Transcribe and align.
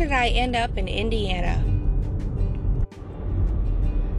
did 0.00 0.12
I 0.12 0.28
end 0.28 0.56
up 0.56 0.78
in 0.78 0.88
Indiana? 0.88 1.62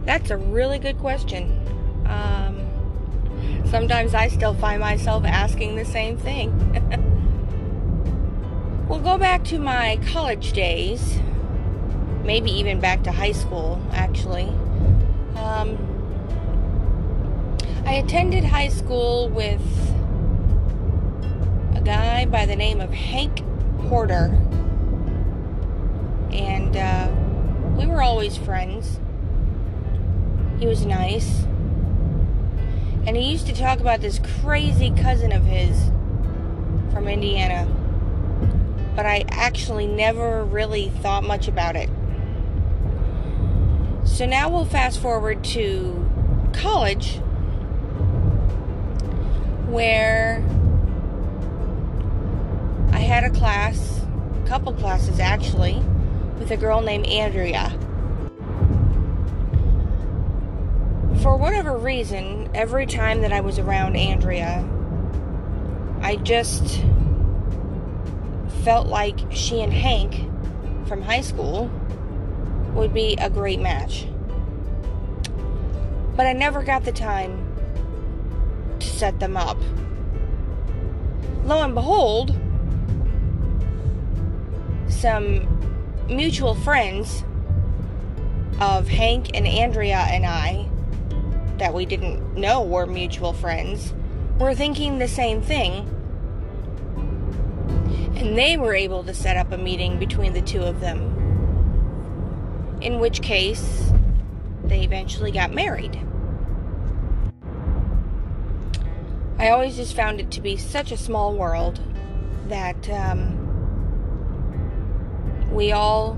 That's 0.05 0.29
a 0.29 0.38
really 0.38 0.78
good 0.78 0.99
question. 0.99 1.57
Um, 2.05 3.65
sometimes 3.65 4.13
I 4.13 4.28
still 4.28 4.54
find 4.54 4.79
myself 4.79 5.25
asking 5.25 5.78
the 5.78 5.86
same 5.86 6.17
thing. 6.17 6.51
we'll 8.87 8.99
go 8.99 9.17
back 9.17 9.44
to 9.46 9.58
my 9.58 9.99
college 10.05 10.54
days, 10.54 11.19
maybe 12.23 12.51
even 12.51 12.79
back 12.79 13.01
to 13.05 13.12
high 13.12 13.32
school, 13.32 13.82
actually. 13.91 14.50
Um, 15.36 15.79
I 17.88 17.94
attended 17.94 18.44
high 18.44 18.70
school 18.70 19.30
with 19.30 19.62
a 21.76 21.82
guy 21.84 22.27
by 22.27 22.45
the 22.45 22.55
name 22.55 22.82
of 22.82 22.91
Hank 22.91 23.41
Porter. 23.88 24.38
And 26.31 26.76
uh, 26.77 27.12
we 27.77 27.85
were 27.85 28.02
always 28.02 28.38
friends. 28.38 28.99
He 30.59 30.67
was 30.67 30.85
nice. 30.85 31.44
And 33.05 33.17
he 33.17 33.31
used 33.31 33.48
to 33.48 33.53
talk 33.53 33.80
about 33.80 34.02
this 34.02 34.20
crazy 34.41 34.91
cousin 34.91 35.31
of 35.31 35.44
his 35.44 35.91
from 36.94 37.08
Indiana. 37.08 37.67
But 38.95 39.05
I 39.05 39.25
actually 39.30 39.88
never 39.88 40.44
really 40.45 40.89
thought 41.02 41.23
much 41.23 41.48
about 41.48 41.75
it. 41.75 41.89
So 44.03 44.25
now 44.25 44.50
we'll 44.50 44.66
fast 44.66 45.00
forward 45.00 45.44
to 45.45 46.09
college, 46.53 47.16
where 49.67 50.44
I 52.91 53.00
had 53.00 53.23
a 53.23 53.30
class, 53.30 54.02
a 54.44 54.47
couple 54.47 54.73
classes 54.73 55.19
actually, 55.19 55.81
with 56.42 56.50
a 56.50 56.58
girl 56.58 56.81
named 56.81 57.06
Andrea. 57.06 57.70
For 61.22 61.38
whatever 61.38 61.78
reason, 61.78 62.50
every 62.56 62.88
time 62.88 63.22
that 63.22 63.31
I 63.31 63.42
was 63.42 63.59
around 63.59 63.95
Andrea, 63.95 64.67
I 66.02 66.16
just 66.16 66.84
felt 68.64 68.88
like 68.88 69.19
she 69.30 69.62
and 69.62 69.72
Hank 69.72 70.16
from 70.88 71.03
high 71.03 71.22
school 71.22 71.69
would 72.73 72.92
be 72.92 73.16
a 73.19 73.30
great 73.30 73.59
match. 73.59 74.08
But 76.16 76.25
I 76.25 76.34
never 76.34 76.64
got 76.64 76.86
the 76.86 76.92
time 76.92 77.47
to 78.80 78.88
set 78.88 79.19
them 79.19 79.38
up. 79.38 79.59
Lo 81.45 81.62
and 81.62 81.75
behold, 81.75 82.36
some 84.89 85.61
mutual 86.12 86.56
friends 86.56 87.23
of 88.59 88.88
Hank 88.88 89.31
and 89.34 89.48
Andrea 89.48 89.98
and 89.98 90.26
I 90.26 90.70
that 91.58 91.73
we 91.73 91.86
didn't 91.86 92.36
know 92.36 92.62
were 92.62 92.86
mutual 92.86 93.34
friends 93.34 93.94
were 94.40 94.53
thinking 94.53 94.98
the 94.98 95.08
same 95.08 95.42
thing. 95.42 95.88
And 98.16 98.38
they 98.38 98.58
were 98.58 98.76
able 98.76 99.03
to 99.03 99.14
set 99.14 99.38
up 99.38 99.52
a 99.52 99.58
meeting 99.58 100.00
between 100.00 100.34
the 100.34 100.42
two 100.42 100.62
of 100.62 100.80
them. 100.80 101.18
In 102.81 103.00
which 103.00 103.22
case, 103.22 103.92
they 104.64 104.84
eventually 104.84 105.31
got 105.31 105.53
married. 105.53 106.00
I 109.38 109.50
always 109.50 109.75
just 109.75 109.96
found 109.96 110.20
it 110.20 110.30
to 110.31 110.42
be 110.42 110.58
such 110.58 110.92
a 110.92 110.98
small 110.98 111.36
world 111.36 111.80
that 112.48 112.90
um, 112.90 113.41
we 115.52 115.71
all 115.71 116.17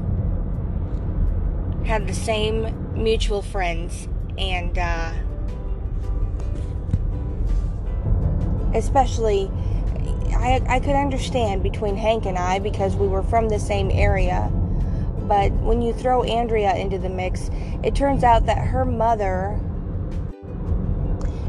had 1.85 2.07
the 2.07 2.13
same 2.13 3.01
mutual 3.01 3.41
friends, 3.41 4.07
and 4.37 4.77
uh, 4.77 5.11
especially 8.73 9.51
I, 10.35 10.61
I 10.67 10.79
could 10.79 10.95
understand 10.95 11.63
between 11.63 11.95
Hank 11.95 12.25
and 12.25 12.37
I 12.37 12.59
because 12.59 12.95
we 12.95 13.07
were 13.07 13.23
from 13.23 13.49
the 13.49 13.59
same 13.59 13.89
area. 13.91 14.51
But 15.27 15.51
when 15.53 15.81
you 15.81 15.93
throw 15.93 16.23
Andrea 16.23 16.75
into 16.75 16.97
the 16.97 17.09
mix, 17.09 17.49
it 17.81 17.95
turns 17.95 18.23
out 18.23 18.45
that 18.47 18.57
her 18.57 18.83
mother 18.83 19.59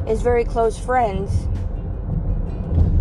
is 0.06 0.23
very 0.23 0.44
close 0.44 0.78
friends 0.78 1.49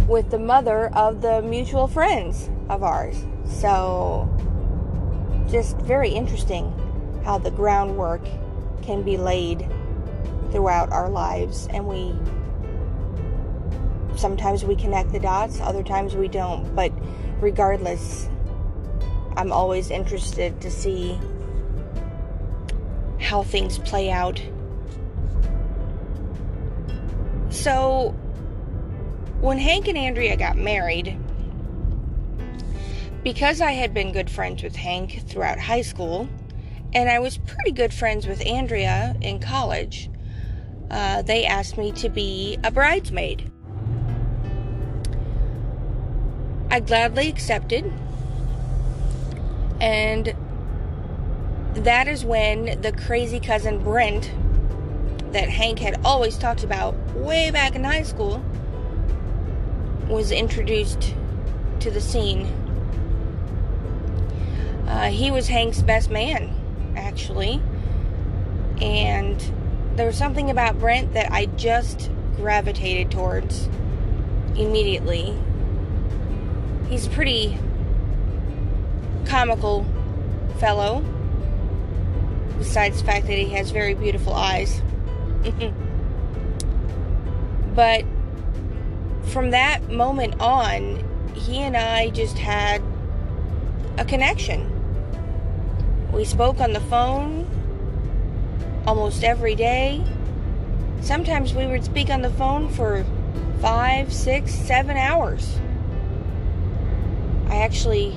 with 0.07 0.31
the 0.31 0.39
mother 0.39 0.87
of 0.95 1.21
the 1.21 1.41
mutual 1.43 1.87
friends 1.87 2.49
of 2.69 2.83
ours. 2.83 3.23
So 3.45 4.27
just 5.53 5.77
very 5.77 6.09
interesting 6.09 6.73
how 7.23 7.37
the 7.37 7.51
groundwork 7.51 8.25
can 8.81 9.03
be 9.03 9.15
laid 9.15 9.69
throughout 10.51 10.91
our 10.91 11.09
lives 11.09 11.67
and 11.69 11.85
we 11.85 12.13
sometimes 14.17 14.65
we 14.65 14.75
connect 14.75 15.11
the 15.13 15.19
dots 15.19 15.61
other 15.61 15.83
times 15.83 16.15
we 16.15 16.27
don't 16.27 16.75
but 16.75 16.91
regardless 17.39 18.27
i'm 19.37 19.51
always 19.51 19.91
interested 19.91 20.59
to 20.59 20.69
see 20.69 21.17
how 23.23 23.41
things 23.41 23.79
play 23.79 24.11
out. 24.11 24.39
So 27.49 28.09
when 29.39 29.57
hank 29.57 29.87
and 29.87 29.97
andrea 29.97 30.37
got 30.37 30.57
married 30.57 31.17
because 33.23 33.61
I 33.61 33.71
had 33.71 33.93
been 33.93 34.11
good 34.11 34.29
friends 34.29 34.63
with 34.63 34.75
Hank 34.75 35.23
throughout 35.27 35.57
high 35.57 35.81
school, 35.81 36.27
and 36.93 37.09
I 37.09 37.19
was 37.19 37.37
pretty 37.37 37.71
good 37.71 37.93
friends 37.93 38.27
with 38.27 38.45
Andrea 38.45 39.15
in 39.21 39.39
college, 39.39 40.09
uh, 40.91 41.21
they 41.21 41.45
asked 41.45 41.77
me 41.77 41.91
to 41.93 42.09
be 42.09 42.59
a 42.63 42.71
bridesmaid. 42.71 43.49
I 46.69 46.81
gladly 46.81 47.29
accepted, 47.29 47.91
and 49.79 50.35
that 51.75 52.07
is 52.07 52.25
when 52.25 52.81
the 52.81 52.91
crazy 52.91 53.39
cousin 53.39 53.79
Brent, 53.79 54.31
that 55.31 55.49
Hank 55.49 55.79
had 55.79 55.99
always 56.03 56.37
talked 56.37 56.63
about 56.63 56.93
way 57.15 57.49
back 57.51 57.75
in 57.75 57.83
high 57.83 58.03
school, 58.03 58.43
was 60.07 60.31
introduced 60.31 61.15
to 61.79 61.89
the 61.89 62.01
scene 62.01 62.62
uh, 64.87 65.09
he 65.09 65.31
was 65.31 65.47
Hank's 65.47 65.81
best 65.81 66.09
man, 66.09 66.53
actually. 66.95 67.61
And 68.81 69.41
there 69.95 70.05
was 70.05 70.17
something 70.17 70.49
about 70.49 70.79
Brent 70.79 71.13
that 71.13 71.31
I 71.31 71.45
just 71.45 72.09
gravitated 72.35 73.11
towards 73.11 73.69
immediately. 74.55 75.37
He's 76.89 77.07
a 77.07 77.09
pretty 77.09 77.57
comical 79.25 79.85
fellow, 80.59 81.03
besides 82.57 82.99
the 82.99 83.05
fact 83.05 83.27
that 83.27 83.37
he 83.37 83.49
has 83.49 83.71
very 83.71 83.93
beautiful 83.93 84.33
eyes. 84.33 84.81
but 87.75 88.03
from 89.25 89.51
that 89.51 89.89
moment 89.89 90.39
on, 90.39 91.03
he 91.33 91.59
and 91.59 91.77
I 91.77 92.09
just 92.09 92.37
had 92.37 92.81
a 93.97 94.05
connection. 94.05 94.72
We 96.13 96.25
spoke 96.25 96.59
on 96.59 96.73
the 96.73 96.79
phone 96.79 97.49
almost 98.85 99.23
every 99.23 99.55
day. 99.55 100.03
Sometimes 101.01 101.55
we 101.55 101.65
would 101.65 101.83
speak 101.83 102.11
on 102.11 102.21
the 102.21 102.29
phone 102.29 102.69
for 102.69 103.03
five, 103.61 104.13
six, 104.13 104.53
seven 104.53 104.95
hours. 104.95 105.57
I 107.47 107.63
actually 107.63 108.15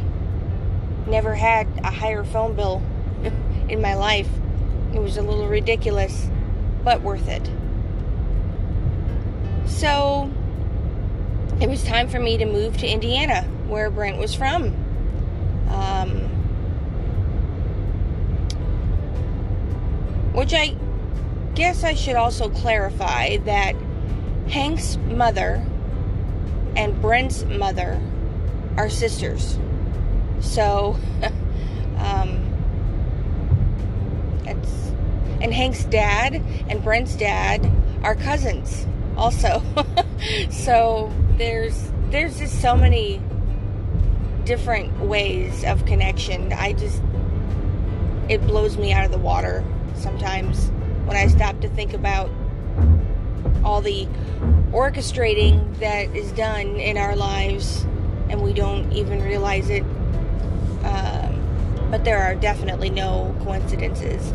never 1.07 1.35
had 1.35 1.67
a 1.79 1.91
higher 1.91 2.23
phone 2.23 2.55
bill 2.55 2.83
in 3.71 3.81
my 3.81 3.95
life. 3.95 4.29
It 4.95 5.01
was 5.01 5.17
a 5.17 5.23
little 5.23 5.49
ridiculous, 5.49 6.29
but 6.85 7.01
worth 7.01 7.29
it. 7.29 7.51
So 9.67 10.31
it 11.63 11.69
was 11.69 11.83
time 11.83 12.09
for 12.09 12.21
me 12.21 12.37
to 12.37 12.45
move 12.45 12.77
to 12.79 12.87
Indiana, 12.87 13.43
where 13.69 13.89
Brent 13.89 14.19
was 14.19 14.35
from. 14.35 14.75
Um, 15.71 16.26
Which 20.37 20.53
I 20.53 20.77
guess 21.55 21.83
I 21.83 21.95
should 21.95 22.17
also 22.17 22.51
clarify 22.51 23.39
that 23.39 23.75
Hank's 24.49 24.99
mother 24.99 25.65
and 26.77 27.01
Brent's 27.01 27.45
mother 27.45 27.99
are 28.77 28.91
sisters. 28.91 29.59
So, 30.41 30.99
um, 31.97 32.39
it's, 34.45 34.93
and 35.41 35.55
Hank's 35.55 35.87
dad 35.87 36.35
and 36.69 36.85
Brent's 36.85 37.17
dad 37.17 37.71
are 38.03 38.15
cousins 38.15 38.87
also. 39.17 39.63
so 40.51 41.11
there's 41.39 41.91
there's 42.11 42.39
just 42.39 42.61
so 42.61 42.77
many 42.77 43.23
different 44.45 45.01
ways 45.01 45.65
of 45.65 45.87
connection. 45.87 46.53
I 46.53 46.75
just, 46.75 47.01
it 48.29 48.47
blows 48.47 48.77
me 48.77 48.93
out 48.93 49.07
of 49.07 49.13
the 49.13 49.19
water 49.19 49.65
sometimes 49.97 50.71
when 51.07 51.17
I 51.17 51.27
stop 51.29 51.61
to 51.61 51.69
think 51.69 51.93
about 51.93 52.31
all 53.65 53.81
the 53.81 54.07
orchestrating 54.73 55.79
that 55.79 56.15
is 56.15 56.33
done 56.33 56.77
in 56.77 56.97
our 56.97 57.17
lives 57.17 57.85
and 58.29 58.43
we 58.43 58.53
don't 58.53 58.93
even 58.93 59.23
realize 59.23 59.71
it. 59.71 59.83
Um, 60.85 61.89
but 61.91 62.05
there 62.05 62.19
are 62.19 62.35
definitely 62.35 62.91
no 62.91 63.35
coincidences. 63.45 64.33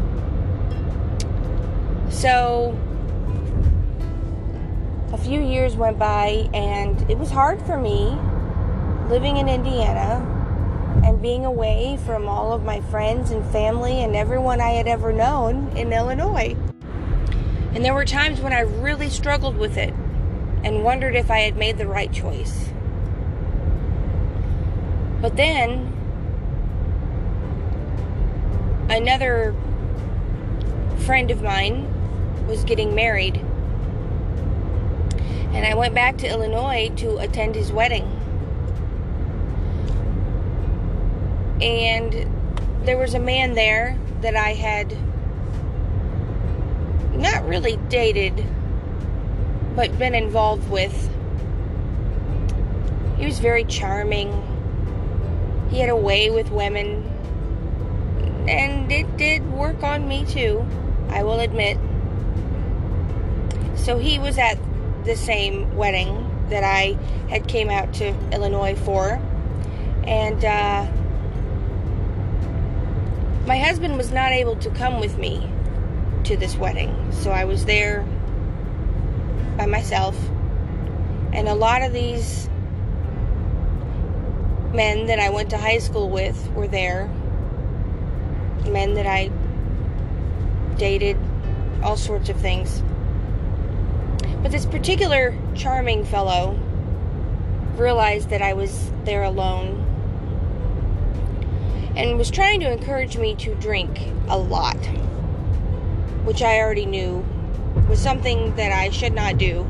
So, 2.09 2.77
a 5.11 5.17
few 5.17 5.41
years 5.41 5.75
went 5.75 5.99
by, 5.99 6.49
and 6.53 7.09
it 7.09 7.17
was 7.17 7.29
hard 7.29 7.61
for 7.63 7.77
me 7.77 8.17
living 9.09 9.37
in 9.37 9.49
Indiana 9.49 10.25
and 11.11 11.21
being 11.21 11.45
away 11.45 11.99
from 12.05 12.25
all 12.29 12.53
of 12.53 12.63
my 12.63 12.79
friends 12.79 13.31
and 13.31 13.45
family 13.51 14.01
and 14.01 14.15
everyone 14.15 14.61
I 14.61 14.69
had 14.69 14.87
ever 14.87 15.11
known 15.11 15.67
in 15.75 15.91
Illinois. 15.91 16.55
And 17.73 17.83
there 17.83 17.93
were 17.93 18.05
times 18.05 18.39
when 18.39 18.53
I 18.53 18.61
really 18.61 19.09
struggled 19.09 19.57
with 19.57 19.77
it 19.77 19.93
and 20.63 20.85
wondered 20.85 21.15
if 21.15 21.29
I 21.29 21.39
had 21.39 21.57
made 21.57 21.77
the 21.77 21.85
right 21.85 22.11
choice. 22.13 22.69
But 25.21 25.35
then, 25.35 25.91
another 28.89 29.53
friend 30.99 31.29
of 31.29 31.41
mine 31.41 32.47
was 32.47 32.63
getting 32.63 32.95
married. 32.95 33.35
And 35.51 35.65
I 35.65 35.73
went 35.73 35.93
back 35.93 36.17
to 36.19 36.27
Illinois 36.29 36.89
to 36.95 37.17
attend 37.17 37.55
his 37.55 37.73
wedding. 37.73 38.20
And 41.61 42.85
there 42.85 42.97
was 42.97 43.13
a 43.13 43.19
man 43.19 43.53
there 43.53 43.97
that 44.21 44.35
I 44.35 44.53
had 44.53 44.95
not 47.17 47.47
really 47.47 47.77
dated, 47.89 48.45
but 49.75 49.97
been 49.99 50.15
involved 50.15 50.69
with. 50.69 51.09
He 53.17 53.25
was 53.25 53.39
very 53.39 53.63
charming 53.65 54.51
he 55.71 55.79
had 55.79 55.89
a 55.89 55.95
way 55.95 56.29
with 56.29 56.51
women, 56.51 57.01
and 58.47 58.91
it 58.91 59.15
did 59.15 59.49
work 59.53 59.83
on 59.83 60.05
me 60.05 60.25
too, 60.25 60.67
I 61.07 61.23
will 61.23 61.39
admit. 61.39 61.77
So 63.75 63.97
he 63.97 64.19
was 64.19 64.37
at 64.37 64.59
the 65.05 65.15
same 65.15 65.73
wedding 65.77 66.27
that 66.49 66.65
I 66.65 66.97
had 67.29 67.47
came 67.47 67.69
out 67.69 67.93
to 67.95 68.09
Illinois 68.33 68.75
for, 68.75 69.21
and 70.03 70.43
uh, 70.43 70.87
my 73.45 73.57
husband 73.57 73.97
was 73.97 74.11
not 74.11 74.31
able 74.31 74.55
to 74.57 74.69
come 74.71 74.99
with 74.99 75.17
me 75.17 75.49
to 76.25 76.37
this 76.37 76.55
wedding, 76.55 77.11
so 77.11 77.31
I 77.31 77.45
was 77.45 77.65
there 77.65 78.03
by 79.57 79.65
myself. 79.65 80.15
And 81.33 81.47
a 81.47 81.55
lot 81.55 81.81
of 81.81 81.91
these 81.91 82.49
men 84.73 85.07
that 85.07 85.19
I 85.19 85.29
went 85.29 85.49
to 85.51 85.57
high 85.57 85.79
school 85.79 86.09
with 86.09 86.51
were 86.53 86.67
there. 86.67 87.07
Men 88.67 88.93
that 88.93 89.07
I 89.07 89.31
dated, 90.77 91.17
all 91.83 91.97
sorts 91.97 92.29
of 92.29 92.37
things. 92.37 92.83
But 94.43 94.51
this 94.51 94.65
particular 94.65 95.35
charming 95.55 96.05
fellow 96.05 96.59
realized 97.75 98.29
that 98.29 98.41
I 98.41 98.53
was 98.53 98.91
there 99.03 99.23
alone 99.23 99.80
and 101.95 102.17
was 102.17 102.31
trying 102.31 102.59
to 102.61 102.71
encourage 102.71 103.17
me 103.17 103.35
to 103.35 103.53
drink 103.55 103.99
a 104.29 104.37
lot, 104.37 104.77
which 106.23 106.41
I 106.41 106.59
already 106.59 106.85
knew 106.85 107.25
was 107.89 107.99
something 107.99 108.55
that 108.55 108.71
I 108.71 108.89
should 108.89 109.13
not 109.13 109.37
do, 109.37 109.67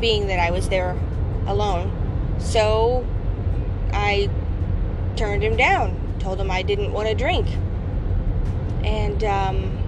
being 0.00 0.28
that 0.28 0.38
I 0.38 0.50
was 0.50 0.68
there 0.68 0.98
alone. 1.46 1.90
So 2.38 3.06
I 3.92 4.30
turned 5.16 5.42
him 5.42 5.56
down, 5.56 6.16
told 6.18 6.40
him 6.40 6.50
I 6.50 6.62
didn't 6.62 6.92
want 6.92 7.08
to 7.08 7.14
drink, 7.14 7.48
and 8.84 9.24
um, 9.24 9.82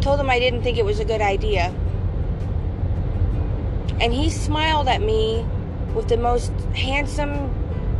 told 0.00 0.20
him 0.20 0.30
I 0.30 0.38
didn't 0.38 0.62
think 0.62 0.78
it 0.78 0.84
was 0.84 1.00
a 1.00 1.04
good 1.04 1.20
idea. 1.20 1.74
And 4.00 4.12
he 4.12 4.30
smiled 4.30 4.88
at 4.88 5.02
me 5.02 5.44
with 5.94 6.08
the 6.08 6.16
most 6.16 6.52
handsome, 6.74 7.50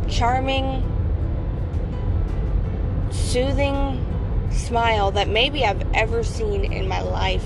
charming, 0.07 0.83
soothing 3.27 4.05
smile 4.51 5.11
that 5.11 5.27
maybe 5.27 5.65
I've 5.65 5.83
ever 5.93 6.23
seen 6.23 6.71
in 6.71 6.87
my 6.87 7.01
life. 7.01 7.45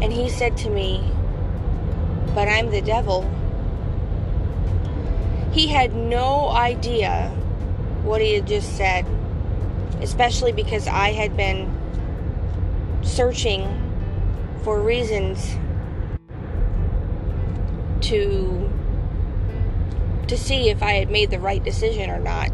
And 0.00 0.12
he 0.12 0.28
said 0.28 0.56
to 0.58 0.70
me, 0.70 1.08
But 2.34 2.48
I'm 2.48 2.70
the 2.70 2.80
devil. 2.80 3.30
He 5.52 5.68
had 5.68 5.94
no 5.94 6.48
idea 6.48 7.28
what 8.02 8.20
he 8.20 8.34
had 8.34 8.46
just 8.46 8.76
said, 8.76 9.06
especially 10.00 10.52
because 10.52 10.88
I 10.88 11.12
had 11.12 11.36
been 11.36 11.72
searching 13.02 13.76
for 14.64 14.80
reasons 14.80 15.56
to 18.02 18.68
to 20.26 20.38
see 20.38 20.70
if 20.70 20.82
I 20.82 20.92
had 20.92 21.10
made 21.10 21.30
the 21.30 21.40
right 21.40 21.62
decision 21.62 22.08
or 22.10 22.20
not. 22.20 22.50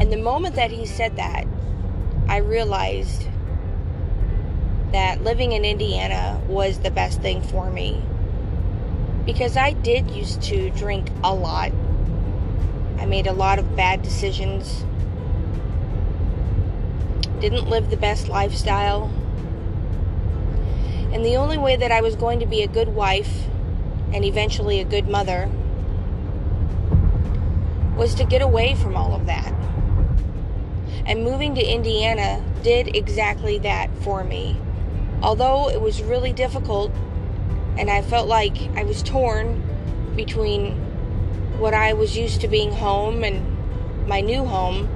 And 0.00 0.10
the 0.10 0.16
moment 0.16 0.54
that 0.56 0.70
he 0.70 0.86
said 0.86 1.16
that, 1.16 1.46
I 2.26 2.38
realized 2.38 3.28
that 4.92 5.22
living 5.22 5.52
in 5.52 5.66
Indiana 5.66 6.40
was 6.48 6.78
the 6.78 6.90
best 6.90 7.20
thing 7.20 7.42
for 7.42 7.70
me 7.70 8.02
because 9.26 9.58
I 9.58 9.74
did 9.74 10.10
used 10.10 10.40
to 10.44 10.70
drink 10.70 11.10
a 11.22 11.34
lot. 11.34 11.70
I 12.98 13.04
made 13.04 13.26
a 13.26 13.34
lot 13.34 13.58
of 13.58 13.76
bad 13.76 14.02
decisions. 14.02 14.84
Didn't 17.38 17.68
live 17.68 17.90
the 17.90 17.98
best 17.98 18.28
lifestyle. 18.28 19.12
And 21.12 21.26
the 21.26 21.36
only 21.36 21.58
way 21.58 21.76
that 21.76 21.92
I 21.92 22.00
was 22.00 22.16
going 22.16 22.40
to 22.40 22.46
be 22.46 22.62
a 22.62 22.68
good 22.68 22.88
wife 22.88 23.44
and 24.14 24.24
eventually 24.24 24.80
a 24.80 24.84
good 24.84 25.08
mother 25.08 25.50
was 27.96 28.14
to 28.14 28.24
get 28.24 28.40
away 28.40 28.74
from 28.74 28.96
all 28.96 29.14
of 29.14 29.26
that. 29.26 29.52
And 31.10 31.24
moving 31.24 31.56
to 31.56 31.60
Indiana 31.60 32.40
did 32.62 32.94
exactly 32.94 33.58
that 33.58 33.90
for 33.98 34.22
me. 34.22 34.56
Although 35.20 35.68
it 35.68 35.80
was 35.80 36.04
really 36.04 36.32
difficult 36.32 36.92
and 37.76 37.90
I 37.90 38.00
felt 38.00 38.28
like 38.28 38.56
I 38.76 38.84
was 38.84 39.02
torn 39.02 39.60
between 40.14 40.76
what 41.58 41.74
I 41.74 41.94
was 41.94 42.16
used 42.16 42.42
to 42.42 42.48
being 42.48 42.70
home 42.70 43.24
and 43.24 44.06
my 44.06 44.20
new 44.20 44.44
home. 44.44 44.88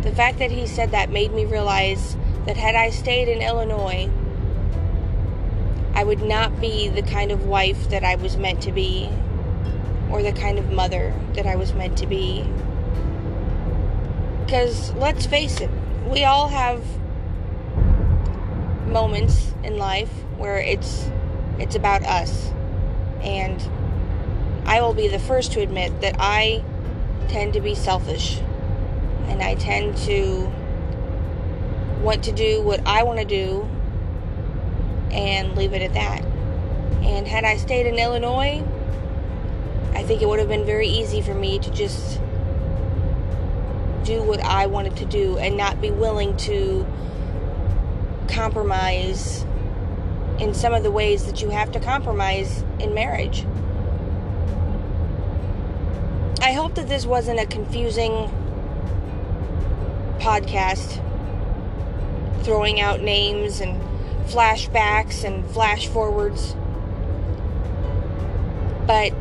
The 0.00 0.12
fact 0.12 0.38
that 0.38 0.50
he 0.50 0.66
said 0.66 0.92
that 0.92 1.10
made 1.10 1.34
me 1.34 1.44
realize 1.44 2.16
that 2.46 2.56
had 2.56 2.74
I 2.74 2.88
stayed 2.88 3.28
in 3.28 3.42
Illinois, 3.42 4.08
I 5.92 6.02
would 6.02 6.22
not 6.22 6.62
be 6.62 6.88
the 6.88 7.02
kind 7.02 7.30
of 7.30 7.44
wife 7.44 7.90
that 7.90 8.04
I 8.04 8.14
was 8.14 8.38
meant 8.38 8.62
to 8.62 8.72
be 8.72 9.10
or 10.10 10.22
the 10.22 10.32
kind 10.32 10.58
of 10.58 10.72
mother 10.72 11.12
that 11.34 11.46
I 11.46 11.56
was 11.56 11.74
meant 11.74 11.98
to 11.98 12.06
be. 12.06 12.48
Because 14.44 14.92
let's 14.94 15.26
face 15.26 15.60
it, 15.60 15.70
we 16.06 16.24
all 16.24 16.48
have 16.48 16.84
moments 18.86 19.52
in 19.64 19.78
life 19.78 20.10
where 20.36 20.58
it's 20.58 21.10
it's 21.58 21.74
about 21.74 22.02
us. 22.04 22.50
And 23.22 23.60
I 24.66 24.80
will 24.80 24.94
be 24.94 25.08
the 25.08 25.18
first 25.18 25.52
to 25.52 25.60
admit 25.60 26.00
that 26.02 26.16
I 26.18 26.62
tend 27.28 27.54
to 27.54 27.60
be 27.60 27.74
selfish. 27.74 28.38
And 29.28 29.42
I 29.42 29.54
tend 29.54 29.96
to 29.98 30.52
want 32.02 32.24
to 32.24 32.32
do 32.32 32.60
what 32.60 32.86
I 32.86 33.02
want 33.02 33.18
to 33.20 33.24
do 33.24 33.66
and 35.10 35.56
leave 35.56 35.72
it 35.72 35.80
at 35.80 35.94
that. 35.94 36.22
And 37.02 37.26
had 37.26 37.44
I 37.44 37.56
stayed 37.56 37.86
in 37.86 37.98
Illinois, 37.98 38.62
I 39.94 40.02
think 40.02 40.20
it 40.20 40.28
would 40.28 40.38
have 40.38 40.48
been 40.48 40.66
very 40.66 40.88
easy 40.88 41.22
for 41.22 41.34
me 41.34 41.58
to 41.60 41.70
just 41.70 42.20
do 44.04 44.22
what 44.22 44.40
I 44.44 44.66
wanted 44.66 44.96
to 44.96 45.04
do 45.04 45.38
and 45.38 45.56
not 45.56 45.80
be 45.80 45.90
willing 45.90 46.36
to 46.38 46.86
compromise 48.28 49.44
in 50.38 50.54
some 50.54 50.74
of 50.74 50.82
the 50.82 50.90
ways 50.90 51.26
that 51.26 51.40
you 51.40 51.50
have 51.50 51.72
to 51.72 51.80
compromise 51.80 52.64
in 52.80 52.94
marriage. 52.94 53.46
I 56.40 56.52
hope 56.52 56.74
that 56.74 56.88
this 56.88 57.06
wasn't 57.06 57.40
a 57.40 57.46
confusing 57.46 58.30
podcast 60.18 61.00
throwing 62.42 62.80
out 62.80 63.00
names 63.00 63.60
and 63.60 63.80
flashbacks 64.26 65.24
and 65.24 65.48
flash 65.50 65.86
forwards. 65.86 66.54
But 68.86 69.14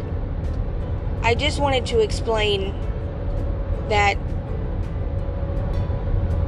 I 1.22 1.36
just 1.36 1.60
wanted 1.60 1.86
to 1.88 2.00
explain 2.00 2.74
that 3.90 4.18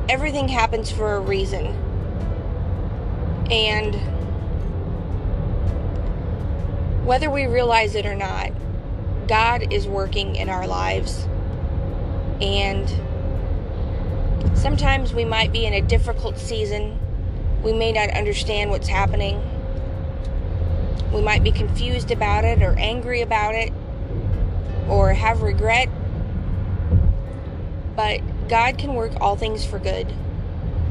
everything 0.10 0.48
happens 0.48 0.92
for 0.92 1.16
a 1.16 1.20
reason. 1.20 1.68
And 3.52 3.96
whether 7.06 7.30
we 7.30 7.46
realize 7.46 7.96
it 7.96 8.06
or 8.06 8.16
not, 8.16 8.52
God 9.28 9.72
is 9.74 9.88
working 9.88 10.36
in 10.36 10.50
our 10.50 10.68
lives. 10.68 11.28
And 12.42 12.90
sometimes 14.58 15.14
we 15.14 15.26
might 15.26 15.52
be 15.52 15.66
in 15.66 15.74
a 15.74 15.82
difficult 15.82 16.38
season. 16.38 17.00
We 17.64 17.74
may 17.74 17.92
not 17.92 18.10
understand 18.10 18.70
what's 18.70 18.88
happening. 18.88 19.42
We 21.14 21.22
might 21.22 21.44
be 21.44 21.52
confused 21.52 22.12
about 22.12 22.44
it 22.44 22.62
or 22.62 22.78
angry 22.78 23.22
about 23.22 23.56
it 23.56 23.72
or 24.88 25.14
have 25.14 25.42
regret. 25.42 25.90
But 27.96 28.22
God 28.48 28.78
can 28.78 28.94
work 28.94 29.14
all 29.20 29.36
things 29.36 29.66
for 29.66 29.80
good. 29.80 30.12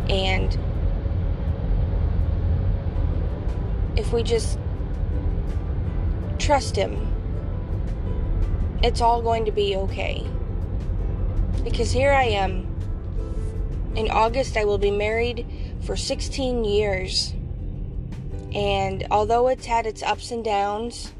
And 0.09 0.59
if 3.97 4.13
we 4.13 4.23
just 4.23 4.59
trust 6.39 6.77
Him, 6.77 7.13
it's 8.83 9.01
all 9.01 9.23
going 9.23 9.45
to 9.45 9.53
be 9.53 9.77
okay. 9.77 10.27
Because 11.63 11.93
here 11.93 12.13
I 12.13 12.25
am. 12.25 12.71
In 13.97 14.11
August, 14.11 14.57
I 14.57 14.65
will 14.65 14.79
be 14.79 14.91
married 14.91 15.47
for 15.83 15.97
16 15.97 16.65
years. 16.65 17.33
And 18.53 19.07
although 19.11 19.49
it's 19.49 19.67
had 19.67 19.87
its 19.87 20.03
ups 20.03 20.33
and 20.33 20.45
downs, 20.45 21.13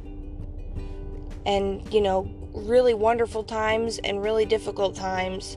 and, 1.47 1.93
you 1.93 2.01
know, 2.01 2.29
really 2.53 2.95
wonderful 2.95 3.45
times 3.45 3.99
and 3.99 4.23
really 4.23 4.45
difficult 4.45 4.95
times, 4.95 5.57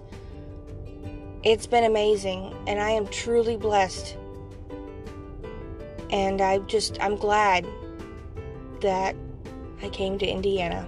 it's 1.48 1.66
been 1.66 1.86
amazing. 1.86 2.54
And 2.68 2.77
I 2.77 2.89
am 2.89 3.08
truly 3.08 3.56
blessed. 3.56 4.18
And 6.10 6.42
I 6.42 6.58
just, 6.60 7.01
I'm 7.01 7.16
glad 7.16 7.66
that 8.82 9.16
I 9.82 9.88
came 9.88 10.20
to 10.20 10.27
Indiana. 10.27 10.88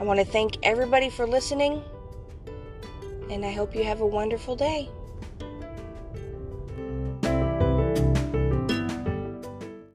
I 0.00 0.02
want 0.02 0.18
to 0.18 0.26
thank 0.26 0.58
everybody 0.64 1.08
for 1.08 1.26
listening, 1.26 1.80
and 3.30 3.44
I 3.44 3.52
hope 3.52 3.74
you 3.74 3.84
have 3.84 4.00
a 4.00 4.06
wonderful 4.06 4.56
day. 4.56 4.90